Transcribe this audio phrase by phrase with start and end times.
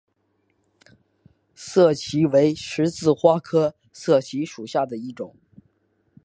[1.53, 5.35] 涩荠为十字花科涩荠属下的一个种。